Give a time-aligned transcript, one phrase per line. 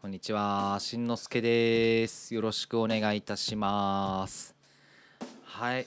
[0.00, 2.34] こんにちは、しんのすけです。
[2.34, 4.56] よろしくお願いいたします。
[5.44, 5.86] はい。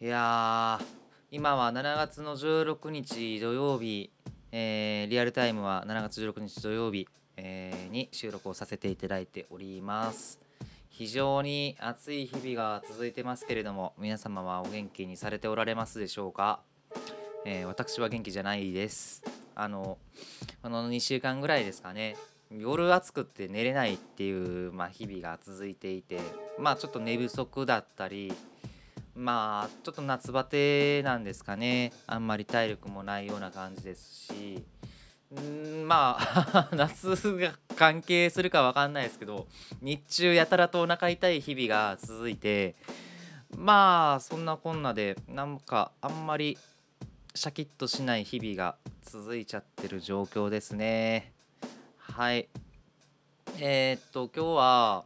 [0.00, 0.84] いやー、
[1.30, 4.10] 今は7月の16日土曜日、
[4.50, 7.06] えー、リアルタイムは7月16日土曜日、
[7.36, 10.40] えー、に収録をさせていただいております。
[10.88, 16.60] 非常に暑い日々が続いてますけれども、皆様はお元気にされておられますでしょうか、
[17.44, 19.22] えー、私は元気じゃないです。
[19.54, 19.98] あの、
[20.62, 22.16] この2週間ぐらいですかね、
[22.50, 26.20] 夜暑くて寝れないっていう、まあ、日々が続いていて、
[26.58, 28.32] まあちょっと寝不足だったり、
[29.14, 31.92] まあちょっと夏バテなんですかね。
[32.06, 34.64] あんまり体力もないような感じですし、
[35.34, 39.46] んまあ 夏が関係するかわかんないですけど、
[39.82, 42.76] 日中やたらとお腹痛い日々が続いて、
[43.56, 46.56] まあそんなこんなで、なんかあんまり
[47.34, 51.32] シャキッとしない日々が続いちゃってる状況ですね。
[52.18, 52.48] はい。
[53.60, 55.04] えー、っと、今日は、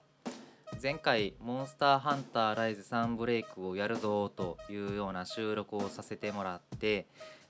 [0.83, 7.05] 前回、モンスターハンターライズ3ブレイクをやるぞというような収録をさせてもらって、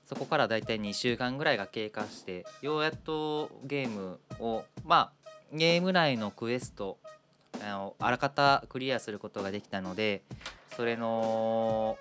[0.05, 6.97] そこからだいたい2週間ぐらいが経過して、ようやっとゲームを、まあ、ゲーム内のクエスト、
[7.65, 10.23] あのあらかたクリアすることができたので、
[10.75, 11.97] それの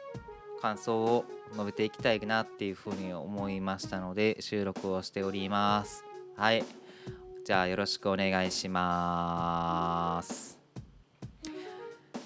[0.61, 6.05] 感想を述べていきたいなっていうふうに思いましたので、収録をしております。
[6.35, 6.65] はい。
[7.45, 10.59] じゃあよろしくお願いします。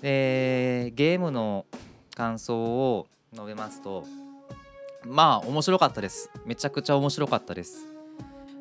[0.02, 1.64] で、ゲームの
[2.14, 4.04] 感想を述べますと、
[5.06, 6.30] まあ面白かったです。
[6.44, 7.86] めちゃくちゃ面白かったです。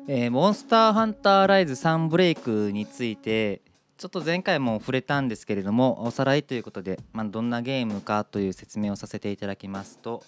[0.08, 3.60] えー、モンスターハンターライズ3ブレイクについて、
[3.98, 10.24] ちょっと前回も触れたんですけれども、おさらいということで、まあ、どんなゲームかという説明をさせていただきますと、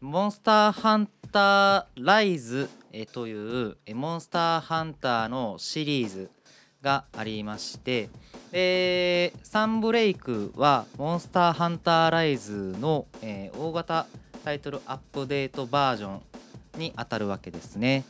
[0.00, 2.68] モンスターハンターライズ
[3.12, 3.32] とい
[3.70, 6.30] うモンスターハンターのシリーズ
[6.82, 8.08] がありまして
[8.52, 14.06] でサンブレイクはモンスターハンターライズの、え、大型
[14.44, 16.20] タイトルアップデートバージョン
[16.78, 18.04] にあたるわけですね。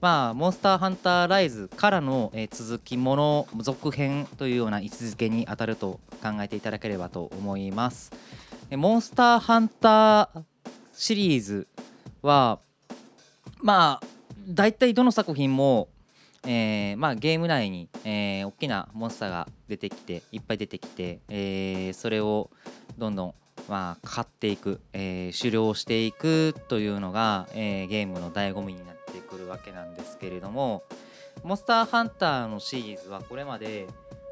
[0.00, 8.12] まあ、モンスターハンターライズからの、え、続きもの続編というような位置づけにあたると考えていただければと思います。
[8.70, 10.42] モンスターハンター
[10.94, 11.66] シリーズ
[12.22, 12.58] は
[13.60, 14.06] まあ
[14.48, 15.88] 大体どの作品も、
[16.44, 22.50] えー、まあ、ゲーム内に、えー、大きなモンスターが出てきていっぱい出てきて、えー、それを
[22.98, 23.34] どんどん、
[23.68, 30.82] まあ、買っていく、え狩猟していくというのが、えゲームの醍醐味になってくるわけなんですけれども
[31.44, 33.86] モンスターハンターのシリーズはこれまで、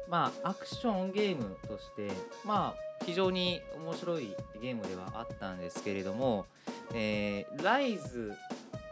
[0.09, 2.09] まあ、アクションゲームとして、
[2.45, 6.45] まあ、非常に面白いゲームではあったんですけれども、
[6.93, 8.33] えー、ライズ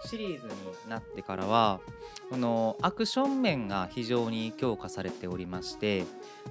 [0.06, 1.80] シリーズになってからは
[2.30, 6.06] このアクション面が非常に強化されておりまして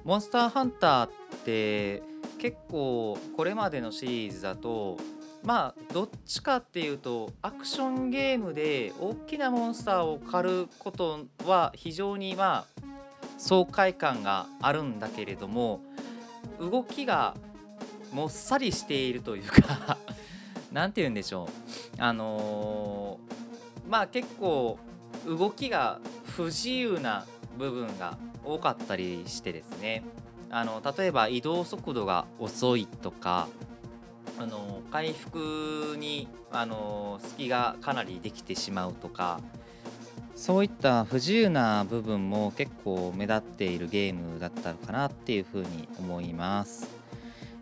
[0.05, 1.11] モンスターハンターっ
[1.45, 2.03] て
[2.39, 4.97] 結構これまでのシリーズだと
[5.45, 12.83] まあどっちかっていうとアクションゲームで大きなモンスターを狩ることは非常にまあ
[13.39, 15.81] 爽快感があるんだけれども
[16.59, 17.37] 動きが
[18.13, 19.97] もっさりしているというか
[20.73, 21.49] 何て言うんでしょ
[21.99, 22.03] う。
[22.03, 23.19] あの、
[23.89, 24.79] まあ結構
[25.27, 27.27] 動きが不自由な
[27.59, 30.05] 部分が多かったりしてですね
[30.51, 33.49] あの例えば移動速度が遅いとか
[34.39, 39.41] あの回復にあの隙がかなりできてしまうとか
[40.37, 46.89] そういった不自由な部分も結構目立っているゲームだったのかなっていうふうに思います。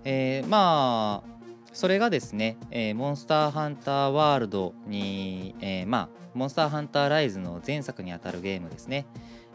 [0.04, 1.35] えー、まあ
[1.76, 9.04] それがですね、えー、モンスターハンターワールドに、えー、まあ、モンスターハンターライズの前作にあたるゲームですね、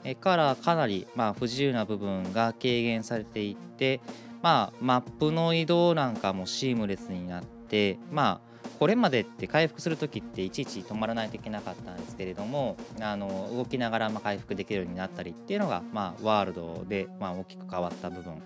[0.03, 4.01] えー、からかなり、まあ、不自由な部分が軽減されていって、
[4.43, 18.43] まあ、マップの移動なんかもシームレスになって、まあ、これまでって回復するときっていちいち止まらないといけなかったんですけれどもあの動きながらま回復できるようになったりっていうのが、まあ、ワールドで、ま大きく変わった部分。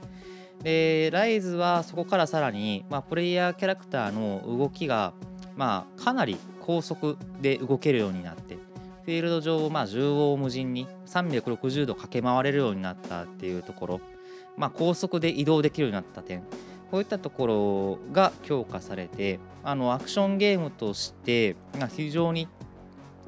[0.63, 5.13] で、ライズはそこからさらに、まあ、プレイヤーキャラクターの動きが、
[5.55, 8.55] まあ、かなり高速で動けるようになって、
[9.05, 14.01] フィールド上をまあ縦横無尽に360度駆け回れるようになったっていうところ、
[14.57, 16.41] まあ、高速で移動できるようになった点、
[16.89, 21.55] こういったところが強化されて、あのアクションゲームとして、
[21.95, 22.47] 非常に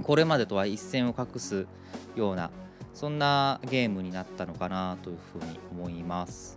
[0.02, 1.68] これまでとは一線を画す
[2.16, 2.50] ような、
[2.94, 6.57] そんなゲームになったのかなというふうに思います。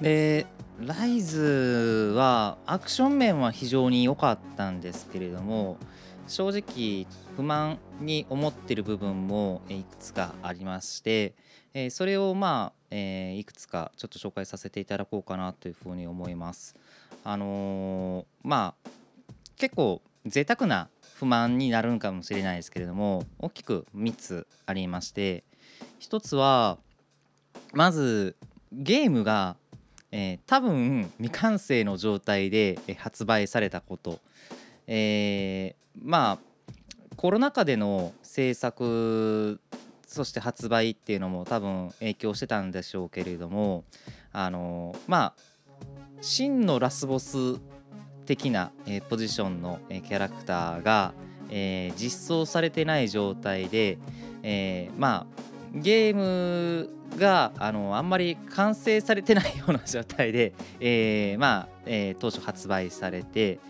[0.00, 0.46] で、
[0.80, 5.76] ライズはアクション面は非常に良かったんですけれども、
[6.26, 7.06] 正直
[7.36, 11.34] 不満に思ってる部分もえいくつかありまして、
[11.74, 16.76] えそれをまあ、えいくつかちょっと紹介させていただこうかなというふうに思います。
[17.22, 18.90] あのまあ
[19.56, 25.42] 結構贅沢な不満になるんかもしれないですけれども大きく3つありまして
[26.00, 26.76] 1つは
[27.72, 28.36] まず
[28.76, 29.56] ゲームが、
[30.16, 34.20] えー多分未完成の状態で発売されたこと、
[34.86, 36.38] えーまあ
[37.16, 39.60] コロナ禍での制作
[40.06, 43.84] そして発売っていうのも多分影響してたんでしょうけれども
[44.32, 45.34] あのまあ
[46.20, 47.60] 真のラスボス
[48.24, 51.12] 的な、えーポジションの、えーキャラクターが、
[51.50, 53.98] えー実装されてない状態で、
[54.44, 55.44] えーまあ
[55.74, 63.60] ゲームがあのあんまり完成されてないような状態で、えーまあ、えー当初発売されて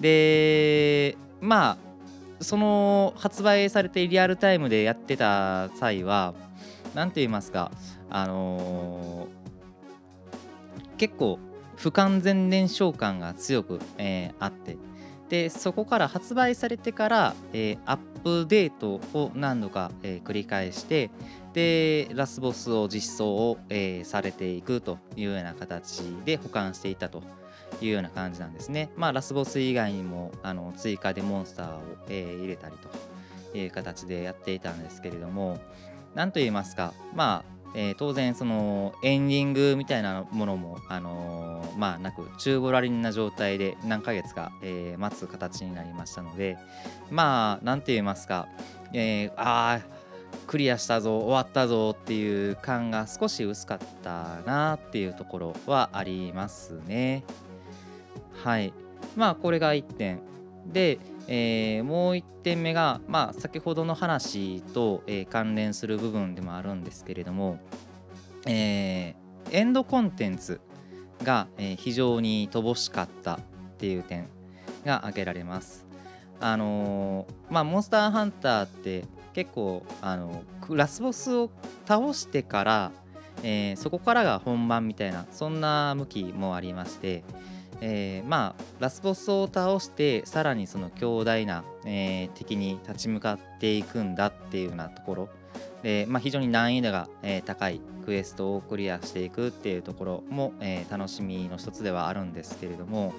[0.00, 6.34] でまあその発売されてリアルタイムでやってた際は
[6.94, 7.70] 何て言いますか
[8.10, 9.36] あのー
[10.98, 11.38] 結構
[11.76, 14.78] 不完全燃焼感が強く、えーあって
[15.28, 21.10] でそこから発売されてから、えーアップデートを何度か、えー繰り返して
[21.52, 27.22] でラスボスを実装を、えーされていくというような形で保管していたと
[27.80, 28.90] いうような感じなんですね。
[28.96, 32.76] まあラスボス以外にもあの追加でモンスターを、えー入れたり
[33.52, 35.58] という形でやっていたんですけれども
[36.14, 46.56] 何と言いますかまあえー当然そのエンディングみたいなものも、あのーまあなく宙ぶらりんな状態で何ヶ月か、えー待つ形になりましたので
[47.10, 48.48] まあなんて言いますか、
[48.92, 49.80] えーあ
[50.46, 57.24] クリアしたぞ終わったぞっていう感が少し薄かったなっていうところはありますね。
[58.44, 58.72] はい。
[59.16, 60.20] まあこれが1点。
[60.66, 67.58] で、えーもう1点目が、まあ、先ほどの話と、えー関連する部分でもあるんですけれども、
[68.46, 70.60] えーエンドコンテンツ
[71.22, 73.40] が、え非常に乏しかったっ
[73.78, 74.28] ていう点
[74.84, 75.86] が挙げられます。
[76.40, 81.50] あのまあモンスターハンターって結構あのラスボスを
[81.86, 82.92] 倒してから、
[83.42, 87.24] えーそこからが本番みたいなそんな向きもありまして、
[87.80, 95.28] えーまあラスボスを倒してさらにその強大な、えー敵に立ち向かっていくんだっていうようなところ。
[95.82, 103.14] で、まあ、非常に難易度が、え高いクエストをクリアしていくっていうところも、え楽しみの一つではあるんですけれども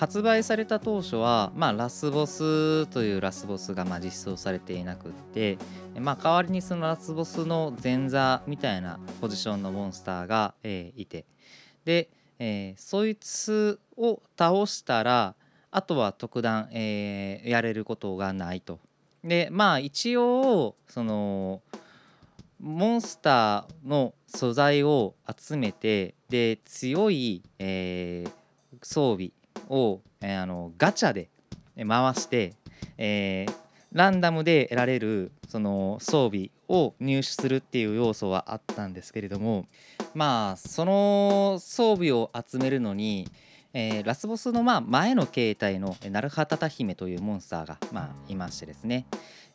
[0.00, 5.58] 発売された当初は、まあ、ラスボスというラスボスがまあ実装されていなくって、
[6.00, 11.26] まあ、代わりにそのラスボスの前座みたいなポジションのモンスターが、えーいて
[11.84, 12.08] で、
[12.38, 15.34] えーそいつを倒したら
[15.70, 18.78] あとは特段、えーやれることがないと。
[19.22, 21.60] でまあ一応その
[22.58, 28.30] モンスターの素材を集めてで強い、えー
[28.82, 29.32] 装備
[29.70, 31.30] を、えーあのガチャで
[31.76, 32.54] 回して、
[32.98, 39.66] えーランダムで得られるその装備を入手するっていう要素はあったんですけれども
[40.14, 43.28] まあその装備を集めるのに、
[43.72, 49.06] えーラスボスのまあ前の形態のナルハタタ姫というモンスターが、まあ、いましてですね。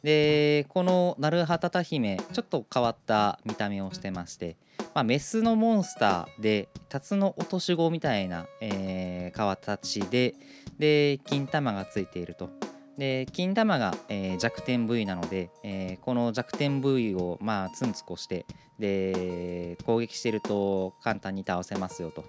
[0.03, 4.55] でこのナルハタタ姫ちょっと変わった見た目をしてまして、
[4.93, 10.35] まあ、メスのモンスターでタツノオトシゴみたいな、えー形で
[10.79, 12.49] で金玉がついていると。
[12.97, 18.45] で金玉が、えー弱点部位なので、えーこの弱点部位をまあツンツコして
[18.79, 22.23] で攻撃していると簡単に倒せますよと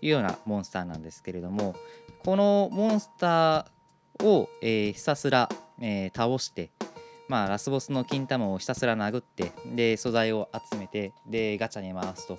[0.00, 1.74] いうようなモンスターなんですけれども
[2.24, 5.48] このモンスターを、えひたすら、
[5.80, 6.70] え倒して
[7.28, 12.38] まあラスボスの金玉をひたすら殴ってで素材を集めてでガチャに回すと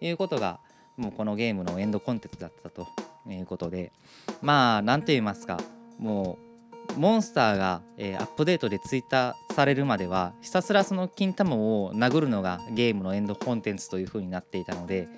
[0.00, 0.58] いうことが
[0.96, 2.88] もうこのゲームのエンドコンテンツだったと
[3.30, 3.92] いうことで
[4.40, 5.60] まあ何と言いますか
[5.98, 6.52] もう
[6.96, 15.08] モンスターが、えーアップデートで追加されるまではひたすらその金玉を殴るのがゲームのエンドコンテンツという風になっていたので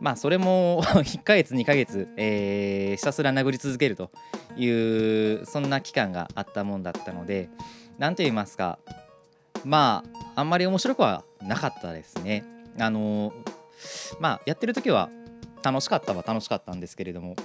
[0.00, 4.10] まあそれも1ヶ月2ヶ月、えーひたすら殴り続けると
[4.56, 7.48] いうそんな期間があったもんだったので
[7.98, 8.78] 何と言いますか
[9.64, 10.04] ま
[10.34, 12.44] ああんまり面白くはなかったですね。
[12.78, 13.32] あの
[14.20, 15.10] まあやってる時は
[15.62, 17.36] 楽しかったは楽しかったんですけれども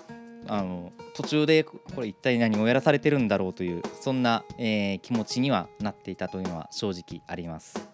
[0.47, 7.88] あの途中でこれ一体何をやらされてるんだろうというそんな、えー気持ちにはなっていたというのは正直あります。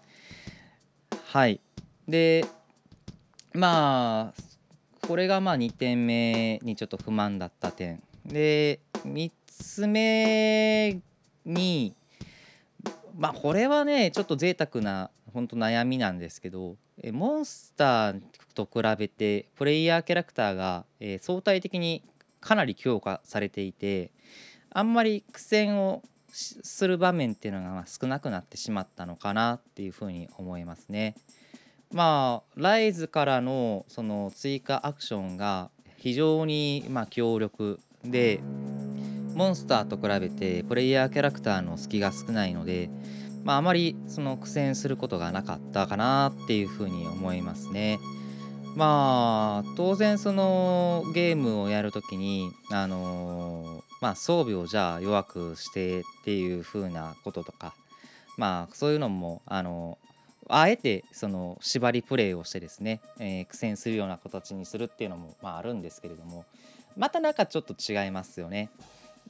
[1.25, 1.60] はい
[2.08, 2.46] で
[3.53, 11.00] まあこれがまあ2点目にちょっと不満だった点で3つ目
[11.46, 11.94] に
[13.18, 16.75] まあこれはねちょっと贅沢な本当悩みなんですけど
[17.12, 18.22] モンスター
[18.54, 22.04] と比べてプレイヤーキャラクターが、え相対的に
[22.40, 24.12] かなり強化されていて
[24.70, 31.16] あんまり苦戦をする場面っていうのが少なくなってしまったのかなっていうふうに思いますね。
[31.92, 38.42] まあライズからのその追加アクションが非常にま強力で
[39.36, 42.90] モンスターと比べてプレイヤーキャラクターの隙が少ないので、
[43.44, 48.00] まあ、あまりその苦戦することがなかったかなっていうふうに思いますね。
[48.76, 57.76] まあ当然そのゲームをやるときにあのまあ装備をじゃあ弱くしてっていう風なこととか
[58.36, 60.00] まあそういうのもあの
[60.50, 66.46] あえてその縛りプレイをしてですね、えー苦戦するような形にするっていうのもまああるんですけれども
[66.98, 68.70] またなんかちょっと違いますよね。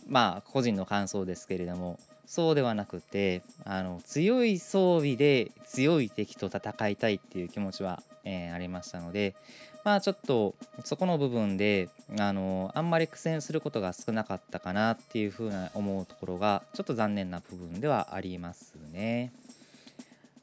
[0.07, 9.35] まあ個人の感想ですけれどもそうではなくてあの強い装備で強い敵と戦いたいっていう気持ちは、えーありましたので
[9.83, 19.33] まあちょっとそこの部分であのあんまり苦戦することが少なかったかなっていうふうな思うところがちょっと残念な部分ではありますね。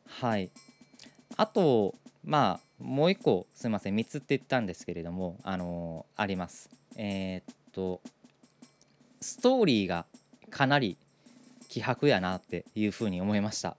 [0.06, 0.50] はい。
[1.36, 6.68] あとまあもう一個すいません3つって言ったんですけれどもあのあります。
[6.96, 8.02] えーっと
[9.22, 10.06] ストーリーが
[10.50, 10.96] かなり
[11.70, 13.76] 希薄やなっていうふうに思いました。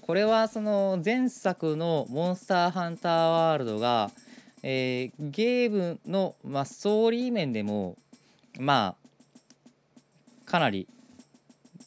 [0.00, 4.10] これはその前作の「モンスターハンターワールドが」
[4.62, 7.96] えーゲームの、まあ、ストーリー面でも
[8.58, 8.96] ま
[10.46, 10.88] あかなり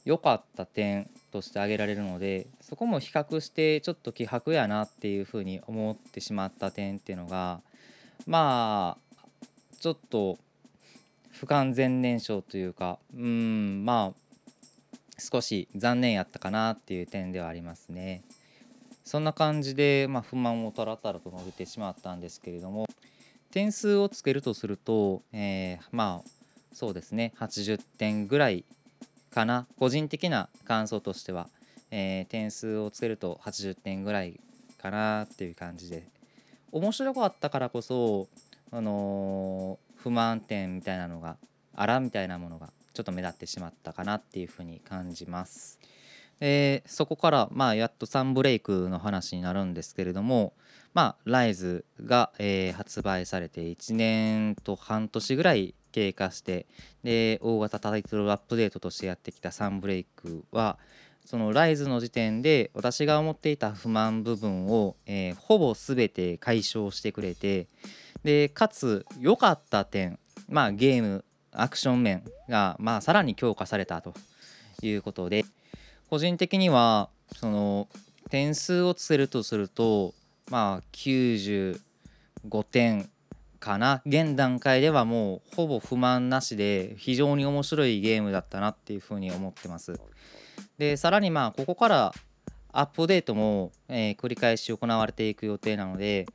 [0.05, 7.61] 良かった点として挙げられるのでそこも比較してちょっと希薄やなっていうふうに思ってしまった点っていうのが
[8.25, 9.27] まあ
[9.79, 10.37] ちょっと
[11.31, 14.20] 不完全燃焼というかうんまあ
[15.21, 18.23] 少し残念やったかなっていう点ではありますね。
[19.03, 22.87] そんな感じで、まあ、不満をたらたらと述べてしまったんですけれども
[23.51, 26.29] 点数をつけるとすると、えーまあ
[26.73, 28.63] そうですね80点ぐらい
[29.31, 31.49] かな個人的な感想としては、
[31.89, 34.39] えー点数をつけると80点ぐらい
[34.81, 36.07] かなっていう感じで
[36.71, 38.29] 面白かったからこそ、
[38.71, 41.37] あのー不満点みたいなのが
[41.75, 45.79] あらみたいなものがちょっと目立ってしまったかなっていうふうに感じます。
[46.41, 50.53] でそこからまあやっとサンブレイクの話になるんですけれども
[50.93, 56.65] まあライズが、えー発売されて1年と半年ぐらい経過して
[57.03, 60.79] で大型タイトルアップデートとしてやってきたサンブレイクは
[61.25, 67.67] そのライズの時点で私が思っていた不満部分を、えーほぼ全て解消してくれて
[68.23, 70.17] でかつ良かった点
[70.49, 74.13] まあゲームアクション面がまあさらに強化されたと
[74.81, 75.45] いうことで
[76.09, 77.87] 個人的にはその
[78.29, 80.13] 点数をつけるとすると
[80.49, 81.79] まあ95
[82.69, 83.09] 点
[83.59, 84.01] かな。
[84.05, 89.99] 現段階ではもうほぼ不満なしで非常に面白いゲームだったなっていうふうに思ってます。
[90.77, 92.13] でさらにまあここから
[92.73, 96.25] アップデートも、えー繰り返し行われていく予定なので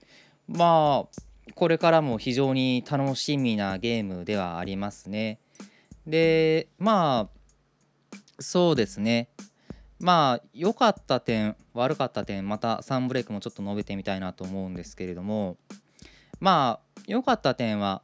[0.49, 1.20] まあ
[1.55, 5.38] これからも非常に楽しみなゲームではありますね。
[6.07, 7.73] でまあ
[8.41, 9.29] そうですね。
[9.99, 15.57] まあ良かった点悪かった点またサンブレイクもちょっと述べてみたいなと思うんですけれども
[16.41, 18.03] まあ良かった点は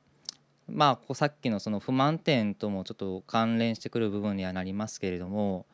[0.69, 5.67] まあさっきのその不満点ともちょっと関連してくる部分にはなりますけれども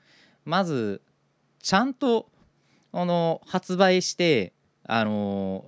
[0.45, 1.03] まず
[1.63, 2.29] ちゃんと
[2.93, 4.53] あの発売して
[4.85, 5.65] あの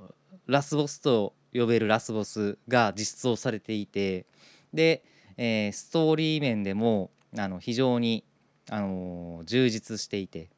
[0.46, 4.26] ラスボスと呼べるラスボスが実装されていて
[4.72, 5.02] で、
[5.36, 8.24] えーストーリー面でもあの非常に
[8.68, 10.48] あの充実していて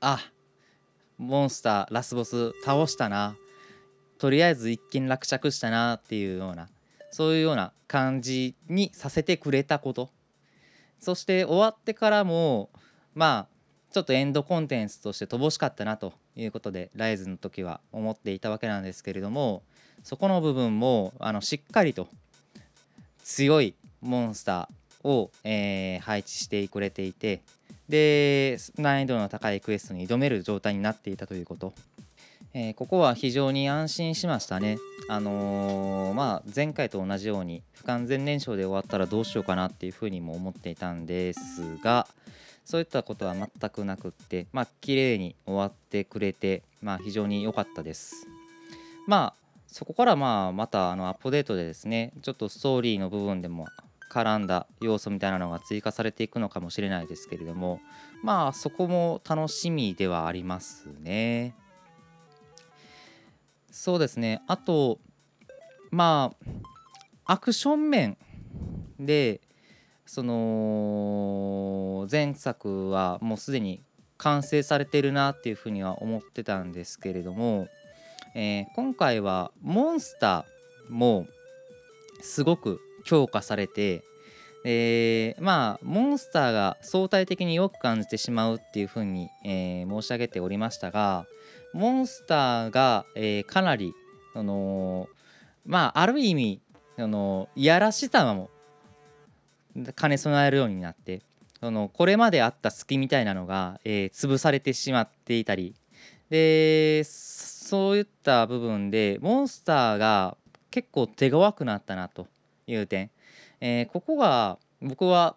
[0.00, 0.20] あ
[1.18, 3.36] モンスターラスボス倒したな。
[4.18, 6.68] とりあえず一件落着したなっていうような
[7.10, 10.10] そういうような感じにさせてくれたこと。
[11.00, 12.70] そして終わってからも
[13.14, 16.12] まあちょっとエンドコンテンツとして乏しかったなと。
[16.36, 19.62] いうことでライズの時は思っていたわけなんですけれども
[20.04, 22.08] そこの部分もあのしっかりと
[23.24, 27.40] 強いモンスターを、えー配置してくれていて
[27.88, 31.72] で難易度の高いクエストに挑める状態になっていたということ、
[32.54, 34.78] えーここは非常に安心しましたね。
[35.08, 42.06] あのーまあ前回と同じように不完全燃焼で終わったらどうしようかなっていうふうにも思っていたんですが
[42.66, 48.26] そういったことは全くなくってまあ綺麗に終わってくれてまあ非常に良かったです
[49.06, 53.66] まあそこからまあまたあのアップデートでですねちょっとストーリーの部分でも
[54.10, 57.80] 絡んだ要素みたいなのが追加されていくのかもしれないですけれども
[58.22, 61.54] まあそこも楽しみではありますね。
[63.70, 64.98] そうですねあと
[65.92, 66.32] ま
[67.26, 68.16] あアクション面
[68.98, 69.40] で
[70.06, 73.82] その前作はもうすでに
[74.18, 77.68] 完成されてるなっていうふうには思ってたんですけれども、
[78.34, 81.26] えー、今回はモンスターも
[82.20, 84.04] すごく強化されて、
[84.64, 91.26] えー、まあモンスターが相対的によく感じてしまうっていうふうに、えー、申し上げておりましたが
[91.74, 93.92] モンスターが、えー、かなり、
[94.34, 95.08] あの
[95.66, 96.60] まあある意味、
[96.96, 98.48] あのいやらしさも
[99.96, 101.22] 兼ね備えるようになって
[101.60, 105.74] そのこれまであった隙みたいなのが、えー、潰されてしまっていたり
[106.30, 110.36] でそういった部分でモンスターが
[110.70, 112.26] 結構手強くなったなと
[112.66, 113.10] いう点、
[113.60, 115.36] えー、ここが僕は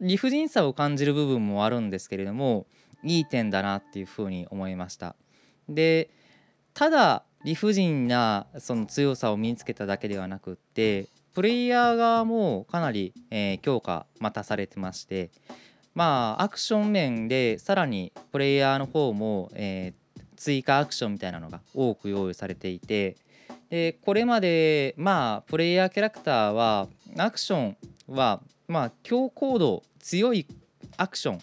[0.00, 2.66] 理不尽さを感じる部分もあるんですけれども
[3.04, 5.14] いい点だなっていうふうに思いました。
[5.68, 6.10] で
[6.74, 15.30] ただ理不尽なその強さを身につけただけではなくってプレイヤー側もかなり、えー、強化またされてまして
[15.94, 23.16] まあアクション面でさらにプレイヤーの方も、えー、追加アクションみたいなのが多く用意されていて
[23.70, 27.76] でこれまでまあプレイヤーキャラクターはアクション
[28.08, 30.46] はまあ強行動強い
[30.98, 31.40] アクション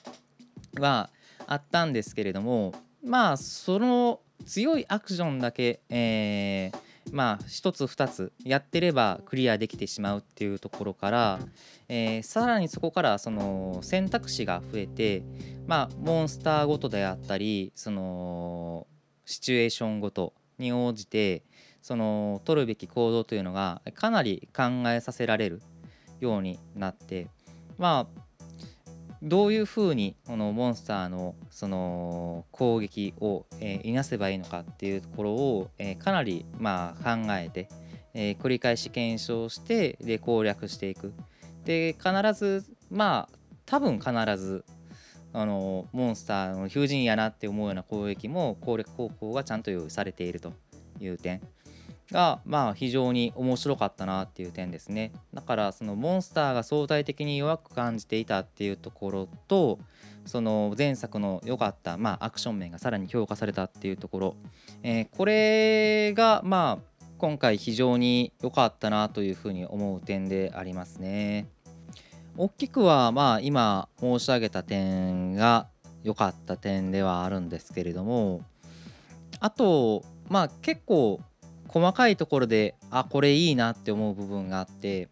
[0.80, 1.10] は
[1.48, 6.78] あったんですけれどもまあその強いアクションだけ、えー、
[7.12, 11.40] まあ1つ2つやってればクリアできてしまうっていうところから、
[11.88, 15.24] えー、さらにそこからその選択肢が増えて
[15.68, 18.88] まあモンスターごとであったりその
[19.26, 21.44] シチュエーションごとに応じて
[21.82, 25.62] その取るべき行動というのがかなり考えさせられる
[26.20, 27.28] ようになって
[27.78, 28.19] まあ
[29.22, 37.68] どういうふうにこのモンスターのその攻撃を、えいなせばいいのかっていうところを、えかなりまあ考えて、
[38.14, 41.14] え繰り返し検証してで攻略していく。
[41.66, 44.64] で必ずまあ多分必ず
[45.34, 50.54] あのモンスターの風神やなって思うような攻撃も攻略方法がちゃんと用意されていると
[51.00, 51.42] いう点。
[52.12, 55.12] がまあ非常に面白かったなっていう点ですね。
[55.34, 59.80] だからそのモンスターが相対的に弱く感じていたっていうところと
[60.26, 64.36] その前作の良かったまあアクション面がさらに強化されたっていうところ、
[64.84, 71.48] えー、これがまあ今回非常に良かったなというふうに思う点でありますね。
[72.38, 75.68] 大きくはまあ今申し上げた点が
[76.04, 78.42] 良かった点ではあるんですけれども
[79.42, 81.20] あとまあ結構
[81.70, 85.08] 細かいところであこれいいなって思う部分があって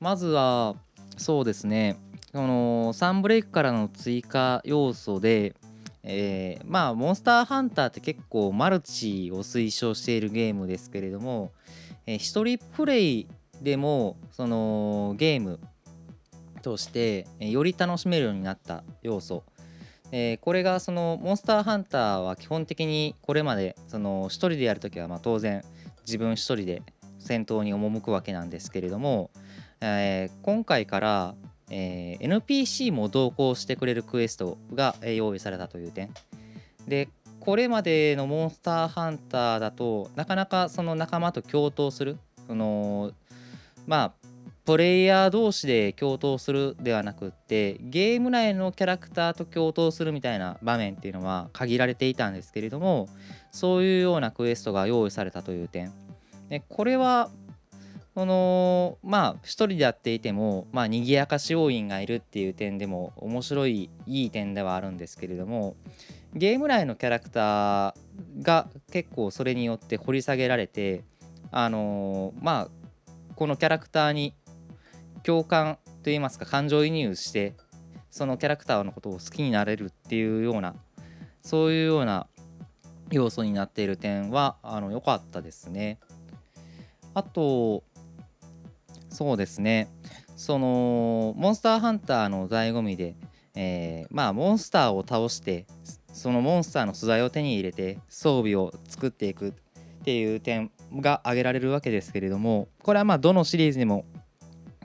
[0.00, 0.76] まずは
[1.16, 1.96] そうですね
[2.32, 5.54] このサンブレイクからの追加要素で、
[6.02, 11.52] えー、まあモンスターハンターって結構マルチを推奨しているゲームですけれども、
[12.06, 13.26] えー、一人プレイ
[13.62, 15.58] でもそのゲーム
[16.62, 19.44] としてより楽しめるようになった要素
[20.12, 25.64] えー、これがそのモンスターハンターは基本的にこれまでその1人でやるときはま当然
[26.06, 26.82] 自分1人で
[27.18, 29.30] 戦闘に赴くわけなんですけれども、
[29.80, 31.34] えー、今回から、
[31.70, 36.10] えー、NPC も同行してくれるクエストが用意されたという点。
[36.86, 37.08] で
[37.40, 43.12] これまでのモンスターハンターだとなかなかその仲間と共闘するその
[43.86, 44.25] まあ
[44.66, 53.08] プレイヤー同士で共闘するではなくってゲーム内のキャラクターと共闘するみたいな場面っていうのは限られていたんですけれども
[53.52, 55.92] そういうようなクエストが用意されたという点。
[56.48, 57.30] でこれは
[58.16, 65.76] このまあ一人でやっていてもまあ賑やかし要員がいるっていう点でも面白いいい点ではあるんですけれども
[66.34, 67.94] ゲーム内のキャラクター
[68.42, 71.04] が結構それによって掘り下げられて
[71.52, 72.68] あのまあ
[73.36, 74.34] このキャラクターに
[75.26, 77.54] 共感といいますか感情移入して
[78.10, 80.76] そのキャラクターのことを好きになれるっていうような
[81.42, 82.28] そういうような
[83.10, 85.98] 要素になっている点はあの良かったですね。
[87.14, 87.82] あと
[89.08, 89.88] そうですね
[90.36, 93.16] そのモンスターハンターの醍醐味で、
[93.54, 95.66] えー、まあモンスターを倒して
[96.12, 99.52] そのモンスターの素材を手に入れて装備を作っていくっ
[100.04, 104.04] ていう点が挙げられるわけですけれどもこれはまあどのシリーズにも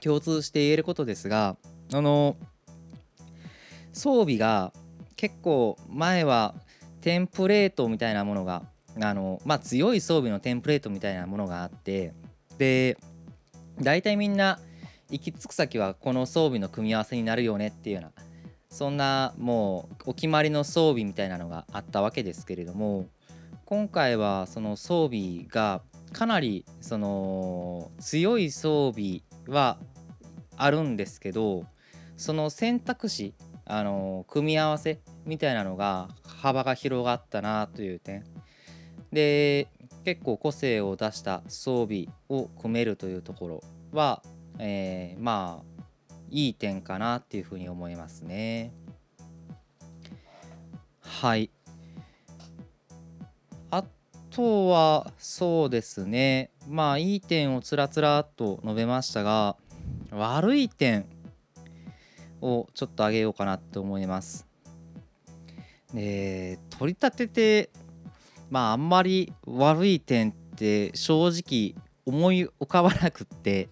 [0.02, 1.56] 共通して言えることですが
[1.92, 2.36] あの
[3.92, 4.72] 装備が
[5.16, 6.54] 結構前は
[7.00, 8.64] テンプレートみたいなものが
[9.00, 12.12] あのまあ強い装備のテンプレートみたいなものがあって
[12.58, 12.98] で
[13.80, 14.58] 大体みんな
[15.10, 18.12] 行き着く先はこの装備の組み合わせになるよねっていうような
[18.70, 23.06] そんなもうお決まりの装備みたいなのがあったわけですけれども
[23.66, 29.78] 今回はその装備がかなりその強い装備は
[30.56, 31.66] あるんですけど
[32.16, 33.34] その選択肢
[33.64, 38.24] あの組み合わせみたいなのが幅が広がったなという点。
[39.12, 39.68] で
[40.04, 43.62] 結構個性を出した装備を組めるというところ
[43.92, 44.22] は、
[44.58, 45.84] えー、まあ
[46.30, 48.72] いい点かなっていうふうに思いますね。
[51.00, 51.50] はい。
[53.70, 53.84] あ
[54.30, 56.50] とはそうですね。
[56.68, 59.56] まあいい点をつらつらと述べましたが
[60.10, 61.06] 悪い点
[62.40, 64.46] をちょっと挙げようかなと思います。
[65.94, 67.70] で取り立てて
[68.50, 71.74] まああんまり悪い点って正直
[72.06, 73.68] 思い浮かばなくって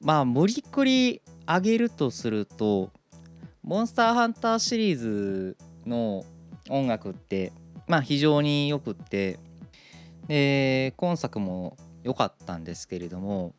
[0.00, 2.90] まあ無理くり挙げるとすると
[3.62, 6.24] モンスターハンターシリーズの
[6.70, 7.52] 音楽って
[7.86, 9.38] まあ非常によくって
[10.28, 13.54] で今作も良かったんですけれども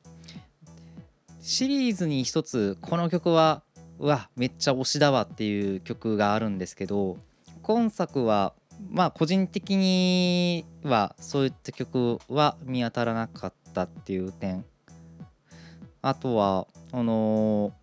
[1.50, 3.64] シリーズに一つこの曲は
[3.98, 7.18] うわめっちゃ推しだわっていう曲があるんですけど
[7.64, 8.54] 今作は
[8.92, 14.64] まあ個人的にはそういった曲は見当たらなかったっていう点。
[16.04, 17.74] あとはあの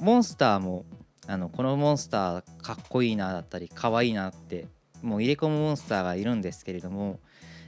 [0.00, 0.86] ー、モンスターも
[1.26, 4.66] あのこのモンスターかっこいいなだったりかわいいなって
[5.02, 7.20] もう入れ込むモンスターがいるんですけれども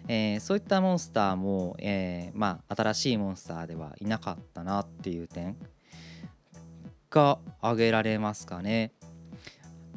[0.08, 5.56] えー、そういったモンスターも、えー、まあ、新しいモンスターではいなかったなっていう点
[7.10, 8.92] が挙げられますかね。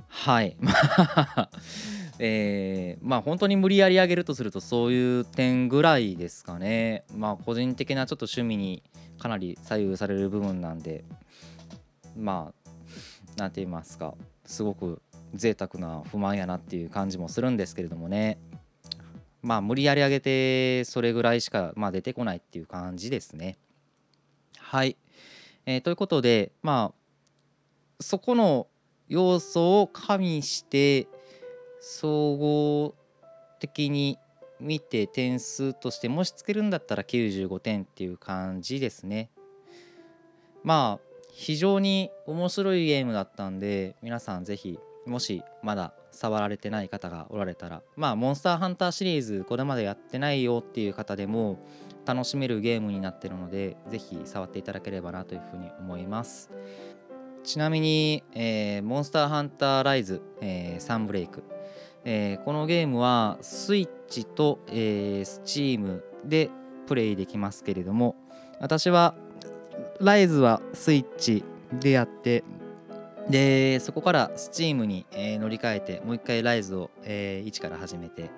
[0.08, 0.58] はい。
[2.20, 7.06] えー、まあ本当に無理やり上げるとするとそういう点ぐらいですかね。
[7.16, 8.84] まあ個人的なちょっと趣味に
[9.18, 11.04] かなり左右される部分なんで、
[12.16, 15.02] まあ、なんて言いますか、すごく
[15.34, 18.38] 贅沢な不満やなっていう感じもするんですけれどもね。
[19.44, 23.58] まあ無理やり上げてそれぐらいしか、まあ、出てこないっていう感じですね。
[24.58, 24.98] はい。
[25.66, 27.04] えー、ということでまあ
[28.00, 28.68] そこの
[29.10, 31.08] 要素を加味して
[31.80, 32.96] 総合
[33.60, 34.18] 的に
[34.60, 39.30] 見て点数としてもしつけるんだったら95点っていう感じですね。
[40.64, 51.60] まあ非常に面白いゲームだったんで皆さん是非もしまだ触られてない方がおられたらまあモンスターハンターシリーズこれまでやってないよっていう方でも
[52.06, 56.52] 楽しめるゲームになってるので是非触っていただければなというふうに思います。
[57.44, 61.44] ちなみに、えー、モンスターハンターライズ、えー、サンブレイク、
[62.06, 66.50] えー、このゲームはスイッチと、えー、スチームで
[66.88, 68.16] プレイできますけれども
[68.62, 69.16] 私は
[70.00, 71.44] ライズはスイッチ
[71.80, 72.44] でやって
[73.30, 78.30] でそこから Steam に、えー、乗り換えてもう一回ライズを、えー、1から始めて、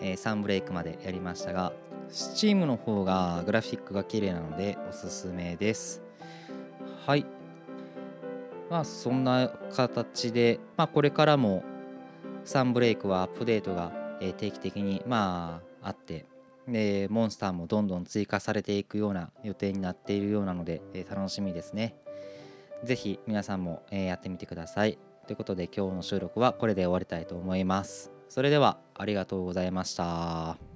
[0.00, 1.72] えー、サンブレイクまでやりましたが
[2.10, 6.02] Steam の方がグラフィックが綺麗なのでおすすめです
[7.06, 7.26] はい
[8.70, 11.62] まあそんな形で、まあ、これからも
[12.44, 16.24] サンブレイクはアップデートが、え、定期的にまああって
[16.68, 21.96] でモンスターもどんどん追加されていくような予定になっているようなので、え、楽しみですね。
[22.84, 24.98] ぜひ皆さんも、やってみてください。
[25.26, 28.10] ということで今日の収録はこれで終わりたいと思います。
[28.28, 30.69] それではありがとうございました。